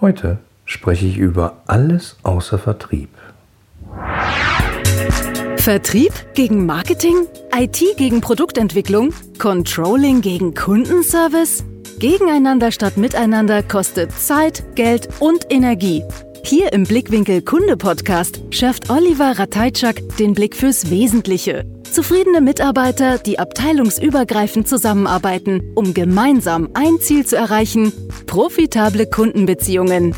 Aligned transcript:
Heute 0.00 0.38
spreche 0.66 1.06
ich 1.06 1.16
über 1.16 1.62
alles 1.66 2.16
außer 2.22 2.58
Vertrieb. 2.58 3.08
Vertrieb 5.56 6.12
gegen 6.34 6.66
Marketing? 6.66 7.14
IT 7.54 7.82
gegen 7.96 8.20
Produktentwicklung? 8.20 9.12
Controlling 9.38 10.20
gegen 10.20 10.54
Kundenservice? 10.54 11.64
Gegeneinander 11.98 12.72
statt 12.72 12.98
miteinander 12.98 13.62
kostet 13.62 14.12
Zeit, 14.12 14.62
Geld 14.74 15.08
und 15.18 15.46
Energie. 15.50 16.04
Hier 16.44 16.72
im 16.72 16.84
Blickwinkel 16.84 17.42
Kunde 17.42 17.76
Podcast 17.76 18.40
schärft 18.50 18.90
Oliver 18.90 19.38
Ratajczak 19.38 20.02
den 20.18 20.34
Blick 20.34 20.54
fürs 20.54 20.90
Wesentliche. 20.90 21.64
Zufriedene 21.96 22.42
Mitarbeiter, 22.42 23.16
die 23.16 23.38
abteilungsübergreifend 23.38 24.68
zusammenarbeiten, 24.68 25.62
um 25.74 25.94
gemeinsam 25.94 26.68
ein 26.74 26.98
Ziel 27.00 27.24
zu 27.24 27.36
erreichen, 27.36 27.90
profitable 28.26 29.06
Kundenbeziehungen. 29.06 30.14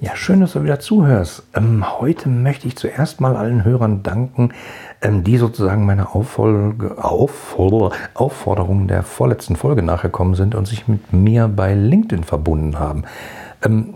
Ja, 0.00 0.16
schön, 0.16 0.40
dass 0.40 0.54
du 0.54 0.64
wieder 0.64 0.80
zuhörst. 0.80 1.44
Ähm, 1.54 2.00
heute 2.00 2.28
möchte 2.28 2.66
ich 2.66 2.74
zuerst 2.74 3.20
mal 3.20 3.36
allen 3.36 3.64
Hörern 3.64 4.02
danken, 4.02 4.52
ähm, 5.00 5.22
die 5.22 5.36
sozusagen 5.36 5.86
meiner 5.86 6.16
Auffolge, 6.16 6.98
Aufforder, 6.98 7.94
Aufforderung 8.14 8.88
der 8.88 9.04
vorletzten 9.04 9.54
Folge 9.54 9.84
nachgekommen 9.84 10.34
sind 10.34 10.56
und 10.56 10.66
sich 10.66 10.88
mit 10.88 11.12
mir 11.12 11.46
bei 11.46 11.72
LinkedIn 11.74 12.24
verbunden 12.24 12.80
haben. 12.80 13.04
Ähm, 13.64 13.94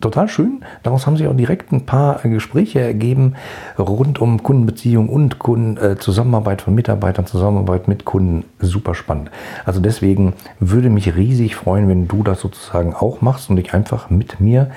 total 0.00 0.28
schön. 0.28 0.64
Daraus 0.82 1.06
haben 1.06 1.16
sich 1.16 1.26
auch 1.26 1.36
direkt 1.36 1.72
ein 1.72 1.86
paar 1.86 2.20
Gespräche 2.22 2.80
ergeben 2.80 3.34
rund 3.78 4.20
um 4.20 4.42
Kundenbeziehung 4.42 5.08
und 5.08 5.38
Kunden, 5.38 5.76
äh, 5.76 5.96
Zusammenarbeit 5.98 6.62
von 6.62 6.74
Mitarbeitern, 6.74 7.26
Zusammenarbeit 7.26 7.88
mit 7.88 8.04
Kunden. 8.04 8.44
Super 8.60 8.94
spannend. 8.94 9.30
Also 9.64 9.80
deswegen 9.80 10.34
würde 10.58 10.90
mich 10.90 11.14
riesig 11.16 11.56
freuen, 11.56 11.88
wenn 11.88 12.08
du 12.08 12.22
das 12.22 12.40
sozusagen 12.40 12.94
auch 12.94 13.20
machst 13.20 13.50
und 13.50 13.56
dich 13.56 13.74
einfach 13.74 14.10
mit 14.10 14.40
mir 14.40 14.70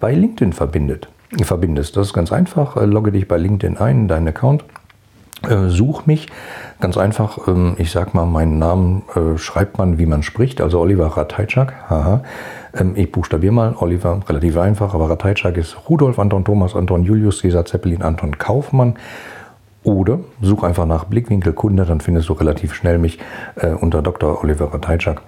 bei 0.00 0.14
LinkedIn 0.14 0.52
verbindet, 0.52 1.08
verbindest. 1.42 1.96
Das 1.96 2.08
ist 2.08 2.12
ganz 2.12 2.32
einfach. 2.32 2.76
Äh, 2.76 2.84
logge 2.84 3.12
dich 3.12 3.26
bei 3.28 3.36
LinkedIn 3.36 3.78
ein, 3.78 4.08
deinen 4.08 4.28
Account. 4.28 4.64
Äh, 5.48 5.68
such 5.68 6.06
mich 6.06 6.28
ganz 6.80 6.96
einfach. 6.96 7.46
Ähm, 7.48 7.74
ich 7.78 7.90
sag 7.90 8.14
mal, 8.14 8.26
meinen 8.26 8.58
Namen 8.58 9.02
äh, 9.14 9.38
schreibt 9.38 9.78
man, 9.78 9.98
wie 9.98 10.06
man 10.06 10.22
spricht, 10.22 10.60
also 10.60 10.80
Oliver 10.80 11.06
Ratajczak. 11.06 11.74
Haha. 11.88 12.22
Ähm, 12.74 12.92
ich 12.96 13.12
buchstabiere 13.12 13.52
mal 13.52 13.74
Oliver, 13.78 14.20
relativ 14.28 14.56
einfach, 14.56 14.94
aber 14.94 15.10
Ratajczak 15.10 15.56
ist 15.56 15.76
Rudolf 15.88 16.18
Anton 16.18 16.44
Thomas 16.44 16.74
Anton 16.74 17.04
Julius 17.04 17.42
Caesar 17.42 17.64
Zeppelin 17.64 18.02
Anton 18.02 18.38
Kaufmann. 18.38 18.94
Oder 19.82 20.18
such 20.40 20.64
einfach 20.64 20.84
nach 20.84 21.04
Blickwinkel 21.04 21.52
Kunde, 21.52 21.84
dann 21.84 22.00
findest 22.00 22.28
du 22.28 22.32
relativ 22.32 22.74
schnell 22.74 22.98
mich 22.98 23.20
äh, 23.54 23.68
unter 23.68 24.02
Dr. 24.02 24.42
Oliver 24.42 24.74
Ratajczak. 24.74 25.22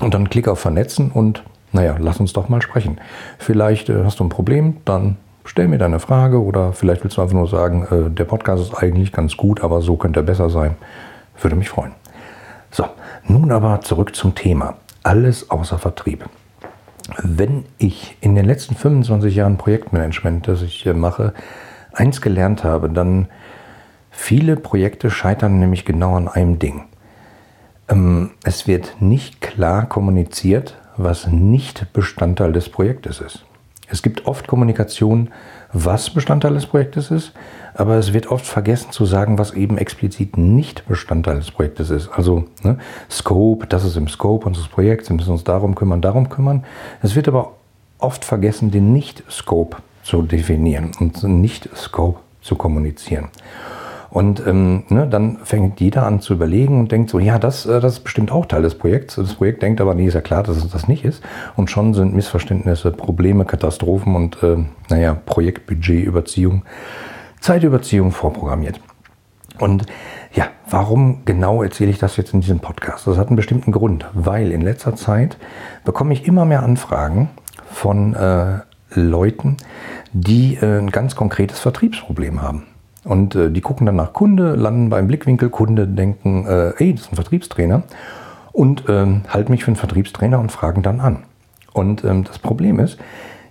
Und 0.00 0.14
dann 0.14 0.28
klick 0.28 0.48
auf 0.48 0.58
Vernetzen 0.58 1.12
und 1.12 1.44
naja, 1.70 1.96
lass 2.00 2.18
uns 2.18 2.32
doch 2.32 2.48
mal 2.48 2.60
sprechen. 2.60 2.98
Vielleicht 3.38 3.88
hast 3.88 4.18
du 4.18 4.24
ein 4.24 4.28
Problem, 4.28 4.78
dann 4.84 5.16
stell 5.44 5.68
mir 5.68 5.78
deine 5.78 6.00
Frage 6.00 6.42
oder 6.42 6.72
vielleicht 6.72 7.04
willst 7.04 7.16
du 7.16 7.22
einfach 7.22 7.34
nur 7.34 7.48
sagen, 7.48 7.86
äh, 7.90 8.10
der 8.10 8.24
Podcast 8.24 8.62
ist 8.62 8.74
eigentlich 8.74 9.12
ganz 9.12 9.36
gut, 9.36 9.62
aber 9.62 9.80
so 9.82 9.96
könnte 9.96 10.20
er 10.20 10.24
besser 10.24 10.50
sein. 10.50 10.76
Würde 11.40 11.56
mich 11.56 11.68
freuen. 11.68 11.92
So, 12.70 12.84
nun 13.24 13.52
aber 13.52 13.80
zurück 13.82 14.14
zum 14.16 14.34
Thema. 14.34 14.76
Alles 15.02 15.50
außer 15.50 15.78
Vertrieb. 15.78 16.24
Wenn 17.22 17.64
ich 17.78 18.16
in 18.20 18.34
den 18.34 18.46
letzten 18.46 18.74
25 18.74 19.34
Jahren 19.34 19.58
Projektmanagement, 19.58 20.48
das 20.48 20.62
ich 20.62 20.86
mache, 20.94 21.34
eins 21.92 22.20
gelernt 22.20 22.64
habe, 22.64 22.88
dann 22.88 23.28
viele 24.10 24.56
Projekte 24.56 25.10
scheitern 25.10 25.58
nämlich 25.58 25.84
genau 25.84 26.16
an 26.16 26.28
einem 26.28 26.58
Ding. 26.58 26.84
Ähm, 27.88 28.30
es 28.44 28.66
wird 28.66 28.96
nicht 29.00 29.40
klar 29.40 29.86
kommuniziert, 29.86 30.76
was 30.96 31.26
nicht 31.26 31.92
Bestandteil 31.92 32.52
des 32.52 32.68
Projektes 32.68 33.20
ist. 33.20 33.44
Es 33.88 34.02
gibt 34.02 34.26
oft 34.26 34.46
Kommunikation, 34.46 35.30
was 35.72 36.10
Bestandteil 36.10 36.54
des 36.54 36.66
Projektes 36.66 37.10
ist, 37.10 37.32
aber 37.74 37.96
es 37.96 38.12
wird 38.12 38.28
oft 38.28 38.46
vergessen 38.46 38.92
zu 38.92 39.04
sagen, 39.04 39.38
was 39.38 39.52
eben 39.52 39.76
explizit 39.76 40.36
nicht 40.38 40.86
Bestandteil 40.86 41.36
des 41.36 41.50
Projektes 41.50 41.90
ist. 41.90 42.08
Also 42.08 42.44
ne, 42.62 42.78
Scope, 43.10 43.66
das 43.66 43.84
ist 43.84 43.96
im 43.96 44.08
Scope 44.08 44.46
unseres 44.46 44.68
Projekts, 44.68 45.08
wir 45.08 45.16
müssen 45.16 45.32
uns 45.32 45.44
darum 45.44 45.74
kümmern, 45.74 46.00
darum 46.00 46.28
kümmern. 46.28 46.64
Es 47.02 47.14
wird 47.16 47.28
aber 47.28 47.52
oft 47.98 48.24
vergessen, 48.24 48.70
den 48.70 48.92
Nicht-Scope 48.92 49.78
zu 50.02 50.22
definieren 50.22 50.92
und 51.00 51.22
Nicht-Scope 51.22 52.20
zu 52.40 52.56
kommunizieren. 52.56 53.28
Und 54.14 54.46
ähm, 54.46 54.84
ne, 54.90 55.08
dann 55.08 55.38
fängt 55.42 55.80
jeder 55.80 56.06
an 56.06 56.20
zu 56.20 56.34
überlegen 56.34 56.78
und 56.78 56.92
denkt 56.92 57.10
so, 57.10 57.18
ja, 57.18 57.40
das, 57.40 57.66
äh, 57.66 57.80
das 57.80 57.94
ist 57.94 58.04
bestimmt 58.04 58.30
auch 58.30 58.46
Teil 58.46 58.62
des 58.62 58.76
Projekts. 58.76 59.16
Das 59.16 59.34
Projekt 59.34 59.60
denkt 59.60 59.80
aber, 59.80 59.92
nee, 59.96 60.06
ist 60.06 60.14
ja 60.14 60.20
klar, 60.20 60.44
dass 60.44 60.56
es 60.56 60.70
das 60.70 60.86
nicht 60.86 61.04
ist. 61.04 61.20
Und 61.56 61.68
schon 61.68 61.94
sind 61.94 62.14
Missverständnisse, 62.14 62.92
Probleme, 62.92 63.44
Katastrophen 63.44 64.14
und, 64.14 64.40
äh, 64.44 64.58
naja, 64.88 65.16
Projektbudgetüberziehung, 65.26 66.62
Zeitüberziehung 67.40 68.12
vorprogrammiert. 68.12 68.78
Und 69.58 69.84
ja, 70.32 70.46
warum 70.70 71.24
genau 71.24 71.64
erzähle 71.64 71.90
ich 71.90 71.98
das 71.98 72.16
jetzt 72.16 72.34
in 72.34 72.40
diesem 72.40 72.60
Podcast? 72.60 73.08
Das 73.08 73.18
hat 73.18 73.26
einen 73.26 73.36
bestimmten 73.36 73.72
Grund, 73.72 74.06
weil 74.14 74.52
in 74.52 74.60
letzter 74.60 74.94
Zeit 74.94 75.38
bekomme 75.84 76.14
ich 76.14 76.24
immer 76.28 76.44
mehr 76.44 76.62
Anfragen 76.62 77.30
von 77.66 78.14
äh, 78.14 78.60
Leuten, 78.90 79.56
die 80.12 80.54
äh, 80.54 80.78
ein 80.78 80.90
ganz 80.92 81.16
konkretes 81.16 81.58
Vertriebsproblem 81.58 82.42
haben. 82.42 82.62
Und 83.04 83.34
äh, 83.34 83.50
die 83.50 83.60
gucken 83.60 83.86
dann 83.86 83.96
nach 83.96 84.12
Kunde, 84.12 84.54
landen 84.54 84.88
beim 84.88 85.06
Blickwinkel 85.06 85.50
Kunde, 85.50 85.86
denken, 85.86 86.46
äh, 86.46 86.72
ey, 86.78 86.94
das 86.94 87.02
ist 87.02 87.12
ein 87.12 87.16
Vertriebstrainer 87.16 87.82
und 88.52 88.84
ähm, 88.88 89.22
halten 89.28 89.52
mich 89.52 89.64
für 89.64 89.68
einen 89.68 89.76
Vertriebstrainer 89.76 90.38
und 90.38 90.50
fragen 90.50 90.82
dann 90.82 91.00
an. 91.00 91.24
Und 91.72 92.04
ähm, 92.04 92.24
das 92.24 92.38
Problem 92.38 92.78
ist, 92.78 92.98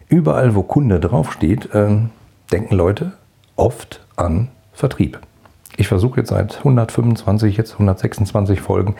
überall 0.08 0.56
wo 0.56 0.64
Kunde 0.64 1.00
draufsteht, 1.00 1.70
ähm, 1.74 2.10
denken 2.52 2.76
Leute 2.76 3.14
oft 3.56 4.06
an 4.16 4.48
Vertrieb. 4.74 5.20
Ich 5.78 5.88
versuche 5.88 6.20
jetzt 6.20 6.30
seit 6.30 6.60
125, 6.60 7.58
jetzt 7.58 7.74
126 7.74 8.62
Folgen, 8.62 8.96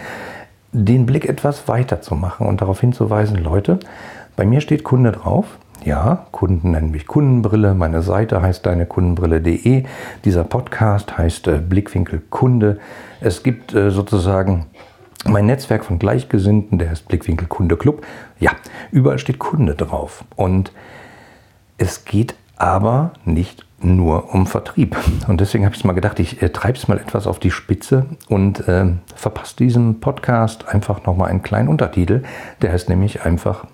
den 0.72 1.06
Blick 1.06 1.30
etwas 1.30 1.68
weiter 1.68 2.02
zu 2.02 2.16
machen 2.16 2.48
und 2.48 2.62
darauf 2.62 2.80
hinzuweisen, 2.80 3.38
Leute, 3.38 3.80
bei 4.36 4.46
mir 4.46 4.60
steht 4.60 4.84
Kunde 4.84 5.12
drauf, 5.12 5.46
ja, 5.84 6.28
Kunden 6.32 6.72
nennen 6.72 6.92
mich 6.92 7.08
Kundenbrille. 7.08 7.74
Meine 7.74 8.02
Seite 8.02 8.42
heißt 8.42 8.66
deinekundenbrille.de. 8.66 9.84
Dieser 10.24 10.44
Podcast 10.44 11.18
heißt 11.18 11.48
äh, 11.48 11.58
Blickwinkel 11.58 12.22
Kunde. 12.30 12.80
Es 13.20 13.44
gibt 13.44 13.74
äh, 13.74 13.92
sozusagen 13.92 14.66
mein 15.26 15.46
Netzwerk 15.46 15.86
von 15.86 16.00
Gleichgesinnten, 16.00 16.80
der 16.80 16.90
heißt 16.90 17.08
Blickwinkel 17.08 17.48
Kunde 17.48 17.78
Club. 17.78 18.06
Ja, 18.40 18.52
überall 18.92 19.20
steht 19.20 19.40
Kunde 19.40 19.76
drauf. 19.76 20.24
Und 20.36 20.72
es 21.78 22.06
geht 22.06 22.36
aber 22.56 23.12
nicht 23.26 23.66
nur 23.82 24.34
um 24.34 24.48
Vertrieb. 24.48 24.96
Und 25.28 25.42
deswegen 25.42 25.66
habe 25.66 25.76
ich 25.76 25.84
mal 25.84 25.94
gedacht, 25.94 26.20
ich 26.20 26.42
äh, 26.42 26.50
treibe 26.50 26.78
es 26.78 26.88
mal 26.88 26.98
etwas 26.98 27.28
auf 27.28 27.40
die 27.40 27.52
Spitze 27.52 28.06
und 28.30 28.68
äh, 28.68 28.86
verpasse 29.16 29.58
diesem 29.58 30.00
Podcast 30.00 30.70
einfach 30.70 31.06
nochmal 31.06 31.30
einen 31.30 31.44
kleinen 31.44 31.68
Untertitel. 31.68 32.24
Der 32.62 32.72
heißt 32.72 32.88
nämlich 32.88 33.26
einfach 33.26 33.66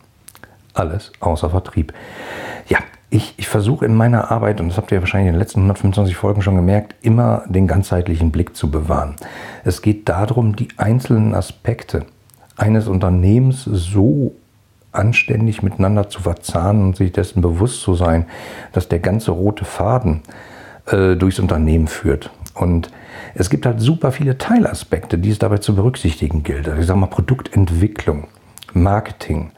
alles 0.79 1.11
außer 1.19 1.49
Vertrieb. 1.49 1.93
Ja, 2.67 2.79
ich, 3.09 3.33
ich 3.37 3.47
versuche 3.47 3.85
in 3.85 3.95
meiner 3.95 4.31
Arbeit, 4.31 4.61
und 4.61 4.69
das 4.69 4.77
habt 4.77 4.91
ihr 4.91 4.99
wahrscheinlich 4.99 5.29
in 5.29 5.33
den 5.33 5.39
letzten 5.39 5.61
125 5.61 6.15
Folgen 6.15 6.41
schon 6.41 6.55
gemerkt, 6.55 6.95
immer 7.01 7.43
den 7.47 7.67
ganzheitlichen 7.67 8.31
Blick 8.31 8.55
zu 8.55 8.69
bewahren. 8.69 9.15
Es 9.63 9.81
geht 9.81 10.07
darum, 10.09 10.55
die 10.55 10.69
einzelnen 10.77 11.33
Aspekte 11.33 12.05
eines 12.55 12.87
Unternehmens 12.87 13.63
so 13.63 14.33
anständig 14.91 15.63
miteinander 15.63 16.09
zu 16.09 16.21
verzahnen 16.21 16.83
und 16.83 16.97
sich 16.97 17.11
dessen 17.11 17.41
bewusst 17.41 17.81
zu 17.81 17.95
sein, 17.95 18.25
dass 18.73 18.89
der 18.89 18.99
ganze 18.99 19.31
rote 19.31 19.65
Faden 19.65 20.21
äh, 20.87 21.15
durchs 21.15 21.39
Unternehmen 21.39 21.87
führt. 21.87 22.31
Und 22.55 22.91
es 23.35 23.49
gibt 23.49 23.65
halt 23.65 23.79
super 23.79 24.11
viele 24.11 24.37
Teilaspekte, 24.37 25.17
die 25.17 25.29
es 25.29 25.39
dabei 25.39 25.57
zu 25.59 25.75
berücksichtigen 25.75 26.43
gilt. 26.43 26.67
Also 26.67 26.81
ich 26.81 26.87
sage 26.87 26.99
mal 26.99 27.07
Produktentwicklung, 27.07 28.27
Marketing, 28.73 29.51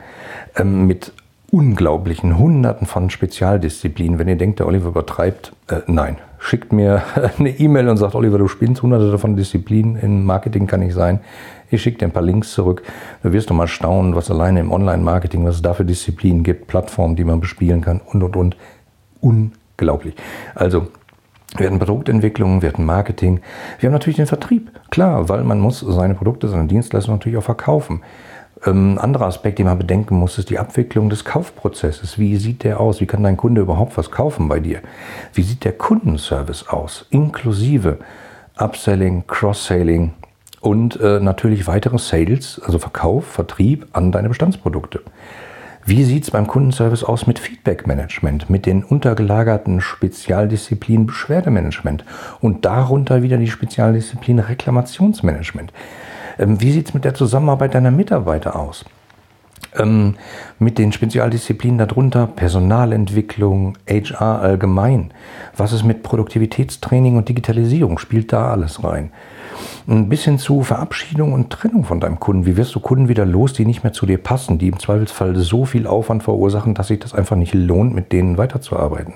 ähm, 0.55 0.87
mit 0.87 1.13
unglaublichen 1.51 2.37
Hunderten 2.37 2.87
von 2.87 3.09
Spezialdisziplinen. 3.09 4.17
Wenn 4.17 4.29
ihr 4.29 4.37
denkt, 4.37 4.59
der 4.59 4.67
Oliver 4.67 4.89
übertreibt, 4.89 5.51
äh, 5.69 5.81
nein. 5.87 6.17
Schickt 6.39 6.73
mir 6.73 7.03
eine 7.37 7.49
E-Mail 7.49 7.89
und 7.89 7.97
sagt, 7.97 8.15
Oliver, 8.15 8.37
du 8.37 8.47
spinnst 8.47 8.81
hunderte 8.81 9.17
von 9.19 9.35
Disziplinen 9.35 9.97
im 9.97 10.25
Marketing 10.25 10.65
kann 10.65 10.79
nicht 10.79 10.93
sein. 10.93 11.19
Ich 11.69 11.81
schicke 11.81 11.99
dir 11.99 12.05
ein 12.05 12.11
paar 12.11 12.23
Links 12.23 12.53
zurück. 12.53 12.83
Da 13.21 13.31
wirst 13.31 13.49
du 13.49 13.53
mal 13.53 13.67
staunen, 13.67 14.15
was 14.15 14.31
alleine 14.31 14.59
im 14.59 14.71
Online-Marketing, 14.71 15.45
was 15.45 15.55
es 15.55 15.61
da 15.61 15.73
für 15.73 15.85
Disziplinen 15.85 16.43
gibt, 16.43 16.67
Plattformen, 16.67 17.15
die 17.15 17.23
man 17.23 17.39
bespielen 17.39 17.81
kann 17.81 18.01
und, 18.05 18.23
und, 18.23 18.35
und. 18.35 18.57
Unglaublich. 19.19 20.15
Also, 20.55 20.87
wir 21.57 21.67
hatten 21.67 21.79
Produktentwicklung, 21.79 22.61
wir 22.61 22.69
hatten 22.69 22.85
Marketing. 22.85 23.41
Wir 23.79 23.87
haben 23.87 23.93
natürlich 23.93 24.17
den 24.17 24.25
Vertrieb. 24.25 24.71
Klar, 24.89 25.29
weil 25.29 25.43
man 25.43 25.59
muss 25.59 25.81
seine 25.81 26.15
Produkte, 26.15 26.47
seine 26.47 26.67
Dienstleistungen 26.67 27.19
natürlich 27.19 27.37
auch 27.37 27.43
verkaufen. 27.43 28.01
Ähm, 28.65 28.99
anderer 28.99 29.25
Aspekt, 29.25 29.59
den 29.59 29.65
man 29.65 29.77
bedenken 29.77 30.15
muss, 30.15 30.37
ist 30.37 30.49
die 30.49 30.59
Abwicklung 30.59 31.09
des 31.09 31.25
Kaufprozesses. 31.25 32.19
Wie 32.19 32.37
sieht 32.37 32.63
der 32.63 32.79
aus? 32.79 33.01
Wie 33.01 33.07
kann 33.07 33.23
dein 33.23 33.37
Kunde 33.37 33.61
überhaupt 33.61 33.97
was 33.97 34.11
kaufen 34.11 34.47
bei 34.47 34.59
dir? 34.59 34.81
Wie 35.33 35.41
sieht 35.41 35.63
der 35.63 35.73
Kundenservice 35.73 36.67
aus? 36.69 37.05
Inklusive 37.09 37.97
Upselling, 38.57 39.25
Cross-Selling 39.27 40.13
und 40.59 40.99
äh, 40.99 41.19
natürlich 41.19 41.65
weitere 41.65 41.97
Sales, 41.97 42.61
also 42.63 42.77
Verkauf, 42.77 43.25
Vertrieb 43.25 43.87
an 43.93 44.11
deine 44.11 44.29
Bestandsprodukte. 44.29 45.01
Wie 45.83 46.03
sieht 46.03 46.25
es 46.25 46.31
beim 46.31 46.45
Kundenservice 46.45 47.03
aus 47.03 47.25
mit 47.25 47.39
Feedback-Management, 47.39 48.51
mit 48.51 48.67
den 48.67 48.83
untergelagerten 48.83 49.81
Spezialdisziplinen 49.81 51.07
Beschwerdemanagement 51.07 52.05
und 52.39 52.65
darunter 52.65 53.23
wieder 53.23 53.37
die 53.37 53.49
Spezialdisziplin 53.49 54.37
Reklamationsmanagement? 54.37 55.73
Ähm, 56.39 56.61
wie 56.61 56.71
sieht 56.71 56.89
es 56.89 56.93
mit 56.93 57.05
der 57.05 57.13
Zusammenarbeit 57.13 57.75
deiner 57.75 57.91
Mitarbeiter 57.91 58.55
aus? 58.55 58.85
Ähm, 59.77 60.15
mit 60.59 60.77
den 60.77 60.91
Spezialdisziplinen 60.91 61.77
darunter 61.77 62.27
Personalentwicklung, 62.27 63.77
HR 63.87 64.41
allgemein. 64.41 65.13
Was 65.55 65.71
ist 65.71 65.83
mit 65.83 66.03
Produktivitätstraining 66.03 67.15
und 67.15 67.29
Digitalisierung? 67.29 67.97
Spielt 67.97 68.33
da 68.33 68.51
alles 68.51 68.83
rein? 68.83 69.11
Ein 69.87 70.09
bisschen 70.09 70.39
zu 70.39 70.63
Verabschiedung 70.63 71.33
und 71.33 71.49
Trennung 71.49 71.85
von 71.85 71.99
deinem 71.99 72.19
Kunden. 72.19 72.45
Wie 72.45 72.57
wirst 72.57 72.75
du 72.75 72.79
Kunden 72.79 73.07
wieder 73.07 73.25
los, 73.25 73.53
die 73.53 73.65
nicht 73.65 73.83
mehr 73.83 73.93
zu 73.93 74.05
dir 74.05 74.17
passen, 74.17 74.57
die 74.57 74.67
im 74.67 74.79
Zweifelsfall 74.79 75.35
so 75.37 75.65
viel 75.65 75.87
Aufwand 75.87 76.23
verursachen, 76.23 76.73
dass 76.73 76.87
sich 76.87 76.99
das 76.99 77.13
einfach 77.13 77.35
nicht 77.35 77.53
lohnt, 77.53 77.93
mit 77.93 78.11
denen 78.11 78.37
weiterzuarbeiten? 78.37 79.15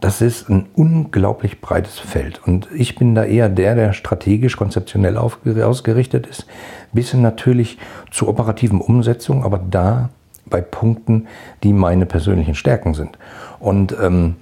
Das 0.00 0.20
ist 0.20 0.50
ein 0.50 0.66
unglaublich 0.74 1.60
breites 1.60 1.98
Feld. 1.98 2.40
Und 2.46 2.68
ich 2.74 2.96
bin 2.96 3.14
da 3.14 3.24
eher 3.24 3.48
der, 3.48 3.74
der 3.74 3.92
strategisch, 3.92 4.56
konzeptionell 4.56 5.16
ausgerichtet 5.16 6.26
ist, 6.26 6.46
bis 6.92 7.12
hin 7.12 7.22
natürlich 7.22 7.78
zur 8.10 8.28
operativen 8.28 8.80
Umsetzung, 8.80 9.42
aber 9.42 9.58
da 9.58 10.10
bei 10.44 10.60
Punkten, 10.60 11.26
die 11.62 11.72
meine 11.72 12.06
persönlichen 12.06 12.54
Stärken 12.54 12.94
sind. 12.94 13.18
Und 13.58 13.96
ähm, 14.00 14.36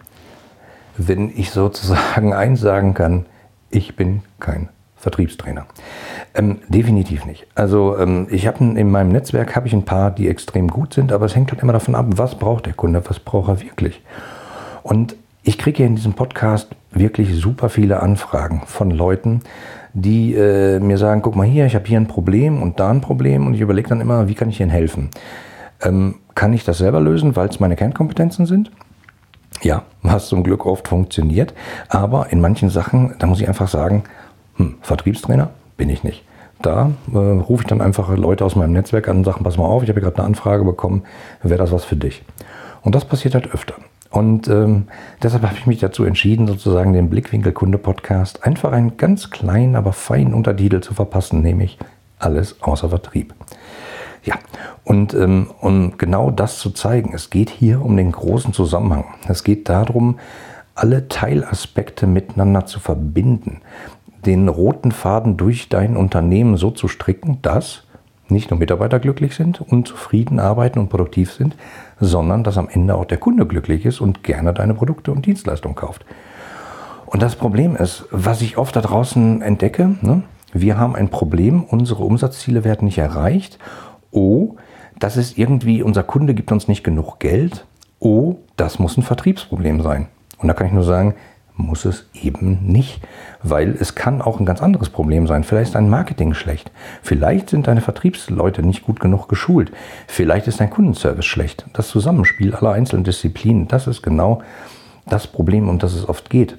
wenn 0.96 1.30
ich 1.30 1.50
sozusagen 1.50 2.32
eins 2.34 2.60
sagen 2.60 2.94
kann, 2.94 3.26
ich 3.70 3.96
bin 3.96 4.22
kein 4.40 4.68
Vertriebstrainer. 4.96 5.66
Ähm, 6.34 6.58
definitiv 6.68 7.26
nicht. 7.26 7.46
Also 7.54 7.98
ähm, 7.98 8.26
ich 8.30 8.46
habe 8.46 8.64
in 8.64 8.90
meinem 8.90 9.10
Netzwerk 9.10 9.54
habe 9.54 9.66
ich 9.66 9.72
ein 9.74 9.84
paar, 9.84 10.10
die 10.10 10.28
extrem 10.28 10.68
gut 10.68 10.94
sind, 10.94 11.12
aber 11.12 11.26
es 11.26 11.36
hängt 11.36 11.52
halt 11.52 11.62
immer 11.62 11.74
davon 11.74 11.94
ab, 11.94 12.06
was 12.16 12.36
braucht 12.36 12.66
der 12.66 12.72
Kunde, 12.72 13.02
was 13.06 13.20
braucht 13.20 13.48
er 13.48 13.60
wirklich. 13.60 14.02
Und 14.82 15.16
ich 15.44 15.58
kriege 15.58 15.82
ja 15.82 15.86
in 15.86 15.94
diesem 15.94 16.14
Podcast 16.14 16.70
wirklich 16.90 17.34
super 17.36 17.68
viele 17.68 18.02
Anfragen 18.02 18.62
von 18.66 18.90
Leuten, 18.90 19.42
die 19.92 20.34
äh, 20.34 20.80
mir 20.80 20.96
sagen, 20.96 21.20
guck 21.20 21.36
mal 21.36 21.46
hier, 21.46 21.66
ich 21.66 21.74
habe 21.74 21.86
hier 21.86 22.00
ein 22.00 22.08
Problem 22.08 22.62
und 22.62 22.80
da 22.80 22.90
ein 22.90 23.02
Problem 23.02 23.46
und 23.46 23.54
ich 23.54 23.60
überlege 23.60 23.90
dann 23.90 24.00
immer, 24.00 24.26
wie 24.26 24.34
kann 24.34 24.48
ich 24.48 24.60
Ihnen 24.60 24.70
helfen? 24.70 25.10
Ähm, 25.82 26.16
kann 26.34 26.54
ich 26.54 26.64
das 26.64 26.78
selber 26.78 27.00
lösen, 27.00 27.36
weil 27.36 27.48
es 27.48 27.60
meine 27.60 27.76
Kernkompetenzen 27.76 28.46
sind? 28.46 28.70
Ja, 29.62 29.82
was 30.02 30.28
zum 30.28 30.42
Glück 30.42 30.64
oft 30.66 30.88
funktioniert. 30.88 31.52
Aber 31.88 32.32
in 32.32 32.40
manchen 32.40 32.70
Sachen, 32.70 33.14
da 33.18 33.26
muss 33.26 33.40
ich 33.40 33.46
einfach 33.46 33.68
sagen, 33.68 34.04
hm, 34.56 34.76
Vertriebstrainer 34.80 35.50
bin 35.76 35.90
ich 35.90 36.02
nicht. 36.04 36.24
Da 36.62 36.90
äh, 37.12 37.18
rufe 37.18 37.64
ich 37.64 37.68
dann 37.68 37.82
einfach 37.82 38.08
Leute 38.16 38.44
aus 38.46 38.56
meinem 38.56 38.72
Netzwerk 38.72 39.08
an 39.08 39.18
und 39.18 39.24
sage, 39.24 39.44
pass 39.44 39.58
mal 39.58 39.66
auf, 39.66 39.82
ich 39.82 39.90
habe 39.90 40.00
gerade 40.00 40.16
eine 40.16 40.26
Anfrage 40.26 40.64
bekommen, 40.64 41.02
wäre 41.42 41.58
das 41.58 41.70
was 41.70 41.84
für 41.84 41.96
dich? 41.96 42.24
Und 42.82 42.94
das 42.94 43.04
passiert 43.04 43.34
halt 43.34 43.52
öfter. 43.52 43.74
Und 44.14 44.46
ähm, 44.46 44.86
deshalb 45.20 45.42
habe 45.42 45.56
ich 45.58 45.66
mich 45.66 45.80
dazu 45.80 46.04
entschieden, 46.04 46.46
sozusagen 46.46 46.92
den 46.92 47.10
Blickwinkel 47.10 47.50
Kunde 47.50 47.78
Podcast 47.78 48.44
einfach 48.46 48.70
einen 48.70 48.96
ganz 48.96 49.30
kleinen, 49.30 49.74
aber 49.74 49.92
feinen 49.92 50.34
Untertitel 50.34 50.78
zu 50.78 50.94
verpassen, 50.94 51.42
nämlich 51.42 51.78
alles 52.20 52.62
außer 52.62 52.90
Vertrieb. 52.90 53.34
Ja, 54.22 54.36
und 54.84 55.14
ähm, 55.14 55.50
um 55.60 55.98
genau 55.98 56.30
das 56.30 56.60
zu 56.60 56.70
zeigen, 56.70 57.12
es 57.12 57.28
geht 57.28 57.50
hier 57.50 57.84
um 57.84 57.96
den 57.96 58.12
großen 58.12 58.52
Zusammenhang. 58.52 59.06
Es 59.26 59.42
geht 59.42 59.68
darum, 59.68 60.20
alle 60.76 61.08
Teilaspekte 61.08 62.06
miteinander 62.06 62.66
zu 62.66 62.78
verbinden, 62.78 63.62
den 64.24 64.48
roten 64.48 64.92
Faden 64.92 65.36
durch 65.36 65.68
dein 65.68 65.96
Unternehmen 65.96 66.56
so 66.56 66.70
zu 66.70 66.86
stricken, 66.86 67.42
dass 67.42 67.82
nicht 68.28 68.50
nur 68.50 68.58
Mitarbeiter 68.58 69.00
glücklich 69.00 69.34
sind 69.34 69.60
und 69.60 69.88
zufrieden 69.88 70.40
arbeiten 70.40 70.78
und 70.78 70.88
produktiv 70.88 71.32
sind, 71.32 71.56
sondern 72.00 72.44
dass 72.44 72.58
am 72.58 72.68
Ende 72.68 72.94
auch 72.94 73.04
der 73.04 73.18
Kunde 73.18 73.46
glücklich 73.46 73.84
ist 73.84 74.00
und 74.00 74.22
gerne 74.22 74.52
deine 74.54 74.74
Produkte 74.74 75.12
und 75.12 75.26
Dienstleistungen 75.26 75.76
kauft. 75.76 76.04
Und 77.06 77.22
das 77.22 77.36
Problem 77.36 77.76
ist, 77.76 78.06
was 78.10 78.42
ich 78.42 78.56
oft 78.56 78.74
da 78.74 78.80
draußen 78.80 79.42
entdecke, 79.42 79.94
ne, 80.00 80.22
wir 80.52 80.78
haben 80.78 80.94
ein 80.94 81.08
Problem, 81.08 81.64
unsere 81.64 82.04
Umsatzziele 82.04 82.64
werden 82.64 82.86
nicht 82.86 82.98
erreicht. 82.98 83.58
Oh, 84.10 84.54
das 84.98 85.16
ist 85.16 85.36
irgendwie, 85.36 85.82
unser 85.82 86.04
Kunde 86.04 86.34
gibt 86.34 86.52
uns 86.52 86.68
nicht 86.68 86.84
genug 86.84 87.18
Geld. 87.18 87.66
Oh, 87.98 88.36
das 88.56 88.78
muss 88.78 88.96
ein 88.96 89.02
Vertriebsproblem 89.02 89.82
sein. 89.82 90.06
Und 90.38 90.48
da 90.48 90.54
kann 90.54 90.68
ich 90.68 90.72
nur 90.72 90.84
sagen, 90.84 91.14
muss 91.56 91.84
es 91.84 92.06
eben 92.14 92.60
nicht, 92.64 93.00
weil 93.42 93.76
es 93.78 93.94
kann 93.94 94.20
auch 94.20 94.40
ein 94.40 94.46
ganz 94.46 94.60
anderes 94.60 94.90
Problem 94.90 95.26
sein. 95.26 95.44
Vielleicht 95.44 95.68
ist 95.68 95.74
dein 95.74 95.88
Marketing 95.88 96.34
schlecht, 96.34 96.70
vielleicht 97.02 97.50
sind 97.50 97.68
deine 97.68 97.80
Vertriebsleute 97.80 98.62
nicht 98.62 98.84
gut 98.84 98.98
genug 98.98 99.28
geschult, 99.28 99.70
vielleicht 100.08 100.48
ist 100.48 100.60
dein 100.60 100.70
Kundenservice 100.70 101.26
schlecht. 101.26 101.66
Das 101.72 101.88
Zusammenspiel 101.88 102.54
aller 102.54 102.72
einzelnen 102.72 103.04
Disziplinen, 103.04 103.68
das 103.68 103.86
ist 103.86 104.02
genau 104.02 104.42
das 105.06 105.26
Problem, 105.26 105.68
um 105.68 105.78
das 105.78 105.94
es 105.94 106.08
oft 106.08 106.28
geht. 106.28 106.58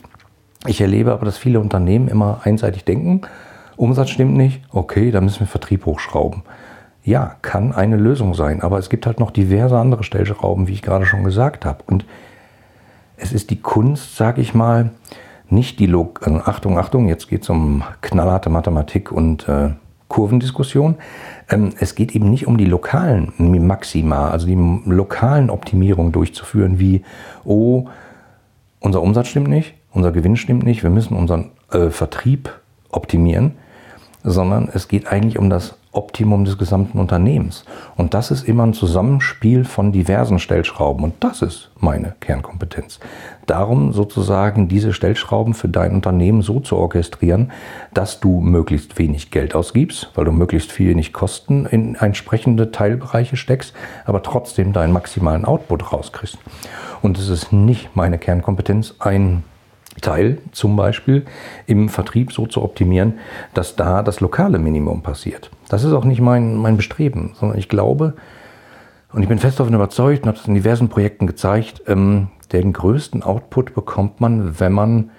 Ich 0.65 0.81
erlebe 0.81 1.11
aber, 1.11 1.25
dass 1.25 1.37
viele 1.37 1.59
Unternehmen 1.59 2.07
immer 2.07 2.41
einseitig 2.43 2.85
denken, 2.85 3.21
Umsatz 3.75 4.09
stimmt 4.09 4.37
nicht, 4.37 4.61
okay, 4.71 5.11
dann 5.11 5.25
müssen 5.25 5.41
wir 5.41 5.47
Vertrieb 5.47 5.85
hochschrauben. 5.85 6.43
Ja, 7.03 7.35
kann 7.41 7.73
eine 7.73 7.97
Lösung 7.97 8.33
sein, 8.33 8.61
aber 8.61 8.79
es 8.79 8.89
gibt 8.89 9.05
halt 9.05 9.19
noch 9.19 9.31
diverse 9.31 9.77
andere 9.77 10.03
Stellschrauben, 10.03 10.67
wie 10.67 10.73
ich 10.73 10.81
gerade 10.81 11.05
schon 11.05 11.23
gesagt 11.23 11.65
habe. 11.65 11.83
Und 11.85 12.05
es 13.17 13.33
ist 13.33 13.49
die 13.49 13.61
Kunst, 13.61 14.15
sage 14.15 14.41
ich 14.41 14.53
mal, 14.53 14.91
nicht 15.49 15.79
die 15.79 15.85
Log 15.85 16.21
also 16.25 16.39
Achtung, 16.41 16.77
Achtung, 16.77 17.07
jetzt 17.07 17.27
geht 17.27 17.43
es 17.43 17.49
um 17.49 17.83
knallharte 18.01 18.49
Mathematik 18.49 19.11
und 19.11 19.47
äh, 19.47 19.71
Kurvendiskussion. 20.07 20.95
Ähm, 21.49 21.73
es 21.79 21.95
geht 21.95 22.15
eben 22.15 22.29
nicht 22.29 22.47
um 22.47 22.57
die 22.57 22.65
lokalen 22.65 23.33
Maxima, 23.37 24.29
also 24.29 24.47
die 24.47 24.55
lokalen 24.85 25.49
Optimierungen 25.49 26.11
durchzuführen, 26.11 26.79
wie, 26.79 27.03
oh, 27.43 27.87
unser 28.79 29.01
Umsatz 29.01 29.27
stimmt 29.27 29.47
nicht, 29.47 29.75
unser 29.91 30.11
Gewinn 30.11 30.35
stimmt 30.35 30.63
nicht, 30.63 30.83
wir 30.83 30.89
müssen 30.89 31.15
unseren 31.15 31.51
äh, 31.71 31.89
Vertrieb 31.89 32.51
optimieren, 32.89 33.53
sondern 34.23 34.69
es 34.73 34.87
geht 34.87 35.07
eigentlich 35.07 35.37
um 35.37 35.49
das 35.49 35.77
Optimum 35.95 36.45
des 36.45 36.57
gesamten 36.57 36.99
Unternehmens. 36.99 37.65
Und 37.95 38.13
das 38.13 38.31
ist 38.31 38.47
immer 38.47 38.65
ein 38.65 38.73
Zusammenspiel 38.73 39.65
von 39.65 39.91
diversen 39.91 40.39
Stellschrauben. 40.39 41.03
Und 41.03 41.15
das 41.19 41.41
ist 41.41 41.71
meine 41.79 42.15
Kernkompetenz. 42.19 42.99
Darum 43.45 43.93
sozusagen 43.93 44.67
diese 44.67 44.93
Stellschrauben 44.93 45.53
für 45.53 45.69
dein 45.69 45.93
Unternehmen 45.93 46.41
so 46.41 46.59
zu 46.59 46.77
orchestrieren, 46.77 47.51
dass 47.93 48.19
du 48.19 48.41
möglichst 48.41 48.97
wenig 48.97 49.31
Geld 49.31 49.55
ausgibst, 49.55 50.11
weil 50.15 50.25
du 50.25 50.31
möglichst 50.31 50.71
viel 50.71 50.89
wenig 50.89 51.13
Kosten 51.13 51.65
in 51.65 51.95
entsprechende 51.95 52.71
Teilbereiche 52.71 53.37
steckst, 53.37 53.73
aber 54.05 54.23
trotzdem 54.23 54.73
deinen 54.73 54.93
maximalen 54.93 55.45
Output 55.45 55.91
rauskriegst. 55.91 56.37
Und 57.01 57.17
es 57.17 57.29
ist 57.29 57.53
nicht 57.53 57.95
meine 57.95 58.17
Kernkompetenz, 58.17 58.95
ein 58.99 59.43
Teil 60.01 60.39
zum 60.51 60.75
Beispiel 60.75 61.25
im 61.67 61.89
Vertrieb 61.89 62.31
so 62.31 62.45
zu 62.45 62.61
optimieren, 62.61 63.15
dass 63.53 63.75
da 63.75 64.03
das 64.03 64.19
lokale 64.19 64.59
Minimum 64.59 65.01
passiert. 65.01 65.49
Das 65.69 65.83
ist 65.83 65.93
auch 65.93 66.05
nicht 66.05 66.21
mein, 66.21 66.55
mein 66.55 66.77
Bestreben, 66.77 67.31
sondern 67.35 67.57
ich 67.57 67.69
glaube 67.69 68.13
und 69.15 69.21
ich 69.21 69.29
bin 69.29 69.39
fest 69.39 69.59
davon 69.59 69.73
überzeugt 69.73 70.23
und 70.23 70.27
habe 70.27 70.37
es 70.37 70.45
in 70.45 70.55
diversen 70.55 70.89
Projekten 70.89 71.25
gezeigt, 71.25 71.83
ähm, 71.87 72.27
den 72.51 72.73
größten 72.73 73.23
Output 73.23 73.73
bekommt 73.73 74.19
man, 74.19 74.59
wenn 74.59 74.73
man 74.73 75.11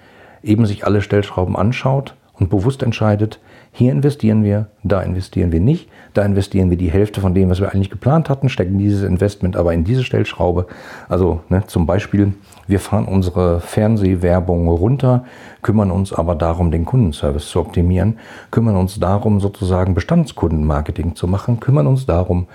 eben 0.43 0.67
sich 0.67 0.85
alle 0.85 1.01
Stellschrauben 1.01 1.55
anschaut 1.55 2.15
und 2.33 2.49
bewusst 2.49 2.83
entscheidet, 2.83 3.39
hier 3.71 3.91
investieren 3.91 4.43
wir, 4.43 4.67
da 4.83 5.01
investieren 5.01 5.51
wir 5.51 5.59
nicht, 5.59 5.89
da 6.13 6.23
investieren 6.23 6.69
wir 6.69 6.77
die 6.77 6.91
Hälfte 6.91 7.21
von 7.21 7.33
dem, 7.33 7.49
was 7.49 7.59
wir 7.59 7.71
eigentlich 7.71 7.89
geplant 7.89 8.29
hatten, 8.29 8.49
stecken 8.49 8.77
dieses 8.77 9.03
Investment 9.03 9.55
aber 9.55 9.73
in 9.73 9.83
diese 9.83 10.03
Stellschraube. 10.03 10.67
Also 11.09 11.41
ne, 11.49 11.63
zum 11.67 11.85
Beispiel, 11.85 12.33
wir 12.67 12.79
fahren 12.79 13.05
unsere 13.05 13.59
Fernsehwerbung 13.61 14.67
runter, 14.67 15.23
kümmern 15.61 15.91
uns 15.91 16.13
aber 16.13 16.35
darum, 16.35 16.71
den 16.71 16.85
Kundenservice 16.85 17.49
zu 17.49 17.59
optimieren, 17.59 18.19
kümmern 18.51 18.75
uns 18.75 18.99
darum, 18.99 19.39
sozusagen 19.39 19.93
Bestandskundenmarketing 19.93 21.15
zu 21.15 21.27
machen, 21.27 21.59
kümmern 21.59 21.87
uns 21.87 22.05
darum, 22.05 22.47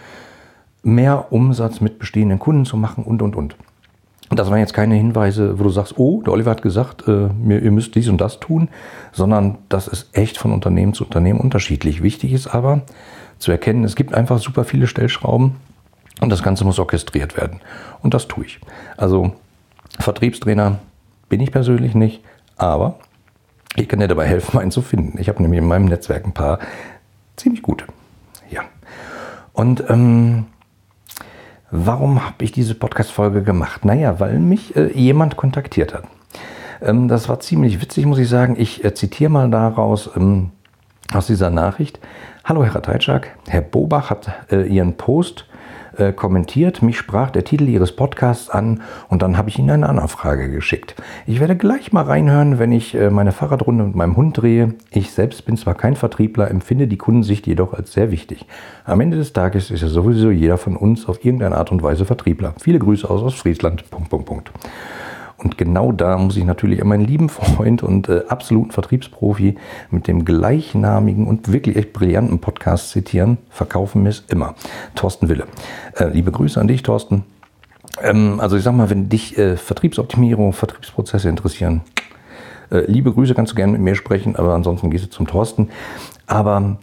mehr 0.82 1.32
Umsatz 1.32 1.80
mit 1.80 1.98
bestehenden 1.98 2.38
Kunden 2.38 2.64
zu 2.64 2.76
machen 2.76 3.04
und, 3.04 3.22
und, 3.22 3.36
und. 3.36 3.56
Das 4.30 4.50
waren 4.50 4.60
jetzt 4.60 4.72
keine 4.72 4.94
Hinweise, 4.94 5.58
wo 5.58 5.64
du 5.64 5.70
sagst, 5.70 5.98
oh, 5.98 6.22
der 6.22 6.32
Oliver 6.32 6.52
hat 6.52 6.62
gesagt, 6.62 7.06
äh, 7.06 7.28
ihr 7.46 7.70
müsst 7.70 7.94
dies 7.94 8.08
und 8.08 8.18
das 8.20 8.40
tun, 8.40 8.68
sondern 9.12 9.58
das 9.68 9.88
ist 9.88 10.16
echt 10.16 10.38
von 10.38 10.52
Unternehmen 10.52 10.94
zu 10.94 11.04
Unternehmen 11.04 11.40
unterschiedlich. 11.40 12.02
Wichtig 12.02 12.32
ist 12.32 12.46
aber 12.46 12.82
zu 13.38 13.50
erkennen, 13.50 13.84
es 13.84 13.94
gibt 13.94 14.14
einfach 14.14 14.38
super 14.38 14.64
viele 14.64 14.86
Stellschrauben 14.86 15.56
und 16.20 16.30
das 16.30 16.42
Ganze 16.42 16.64
muss 16.64 16.78
orchestriert 16.78 17.36
werden. 17.36 17.60
Und 18.02 18.14
das 18.14 18.26
tue 18.26 18.46
ich. 18.46 18.60
Also 18.96 19.32
Vertriebstrainer 19.98 20.78
bin 21.28 21.40
ich 21.40 21.52
persönlich 21.52 21.94
nicht, 21.94 22.22
aber 22.56 22.98
ich 23.76 23.88
kann 23.88 24.00
dir 24.00 24.08
dabei 24.08 24.26
helfen, 24.26 24.58
einen 24.60 24.70
zu 24.70 24.82
finden. 24.82 25.18
Ich 25.18 25.28
habe 25.28 25.42
nämlich 25.42 25.58
in 25.58 25.66
meinem 25.66 25.86
Netzwerk 25.86 26.24
ein 26.24 26.34
paar 26.34 26.58
ziemlich 27.36 27.62
gute. 27.62 27.86
Ja. 28.50 28.62
Und 29.52 29.84
ähm, 29.88 30.46
Warum 31.74 32.22
habe 32.22 32.44
ich 32.44 32.52
diese 32.52 32.74
Podcast-Folge 32.74 33.42
gemacht? 33.42 33.86
Naja, 33.86 34.20
weil 34.20 34.38
mich 34.38 34.76
äh, 34.76 34.92
jemand 34.92 35.38
kontaktiert 35.38 35.94
hat. 35.94 36.04
Ähm, 36.82 37.08
das 37.08 37.30
war 37.30 37.40
ziemlich 37.40 37.80
witzig, 37.80 38.04
muss 38.04 38.18
ich 38.18 38.28
sagen. 38.28 38.56
Ich 38.58 38.84
äh, 38.84 38.92
zitiere 38.92 39.30
mal 39.30 39.48
daraus. 39.48 40.10
Ähm, 40.14 40.50
aus 41.14 41.26
dieser 41.26 41.50
Nachricht. 41.50 42.00
Hallo 42.44 42.64
Herr 42.64 42.74
Rateitschak, 42.74 43.36
Herr 43.48 43.60
Bobach 43.60 44.10
hat 44.10 44.32
äh, 44.50 44.66
Ihren 44.66 44.96
Post 44.96 45.46
äh, 45.96 46.12
kommentiert. 46.12 46.82
Mich 46.82 46.98
sprach 46.98 47.30
der 47.30 47.44
Titel 47.44 47.68
Ihres 47.68 47.92
Podcasts 47.92 48.50
an 48.50 48.82
und 49.08 49.22
dann 49.22 49.36
habe 49.36 49.48
ich 49.48 49.58
Ihnen 49.58 49.70
eine 49.70 49.88
Anfrage 49.88 50.50
geschickt. 50.50 50.94
Ich 51.26 51.40
werde 51.40 51.56
gleich 51.56 51.92
mal 51.92 52.04
reinhören, 52.04 52.58
wenn 52.58 52.72
ich 52.72 52.94
äh, 52.94 53.10
meine 53.10 53.32
Fahrradrunde 53.32 53.84
mit 53.84 53.94
meinem 53.94 54.16
Hund 54.16 54.38
drehe. 54.38 54.74
Ich 54.90 55.10
selbst 55.12 55.44
bin 55.44 55.56
zwar 55.56 55.74
kein 55.74 55.96
Vertriebler, 55.96 56.50
empfinde 56.50 56.86
die 56.88 56.98
Kundensicht 56.98 57.46
jedoch 57.46 57.74
als 57.74 57.92
sehr 57.92 58.10
wichtig. 58.10 58.46
Am 58.84 59.00
Ende 59.00 59.16
des 59.16 59.32
Tages 59.32 59.70
ist 59.70 59.82
ja 59.82 59.88
sowieso 59.88 60.30
jeder 60.30 60.58
von 60.58 60.76
uns 60.76 61.06
auf 61.08 61.24
irgendeine 61.24 61.56
Art 61.56 61.72
und 61.72 61.82
Weise 61.82 62.04
Vertriebler. 62.04 62.54
Viele 62.60 62.78
Grüße 62.78 63.08
aus 63.08 63.22
Ostfriesland. 63.22 63.90
Punkt, 63.90 64.08
Punkt, 64.08 64.26
Punkt. 64.26 64.52
Und 65.42 65.58
genau 65.58 65.92
da 65.92 66.16
muss 66.18 66.36
ich 66.36 66.44
natürlich 66.44 66.80
an 66.80 66.88
meinen 66.88 67.04
lieben 67.04 67.28
Freund 67.28 67.82
und 67.82 68.08
äh, 68.08 68.22
absoluten 68.28 68.70
Vertriebsprofi 68.70 69.56
mit 69.90 70.06
dem 70.06 70.24
gleichnamigen 70.24 71.26
und 71.26 71.52
wirklich 71.52 71.76
echt 71.76 71.92
brillanten 71.92 72.38
Podcast 72.38 72.90
zitieren. 72.90 73.38
Verkaufen 73.50 74.06
ist 74.06 74.32
immer. 74.32 74.54
Thorsten 74.94 75.28
Wille. 75.28 75.46
Äh, 75.96 76.08
liebe 76.08 76.30
Grüße 76.30 76.60
an 76.60 76.68
dich, 76.68 76.82
Thorsten. 76.82 77.24
Ähm, 78.00 78.38
also 78.40 78.56
ich 78.56 78.62
sag 78.62 78.74
mal, 78.74 78.90
wenn 78.90 79.08
dich 79.08 79.36
äh, 79.36 79.56
Vertriebsoptimierung, 79.56 80.52
Vertriebsprozesse 80.52 81.28
interessieren, 81.28 81.82
äh, 82.70 82.84
liebe 82.86 83.12
Grüße, 83.12 83.34
kannst 83.34 83.52
du 83.52 83.56
gerne 83.56 83.72
mit 83.72 83.80
mir 83.80 83.94
sprechen, 83.94 84.36
aber 84.36 84.54
ansonsten 84.54 84.90
gehst 84.90 85.04
du 85.04 85.10
zum 85.10 85.26
Thorsten. 85.26 85.68
Aber 86.26 86.78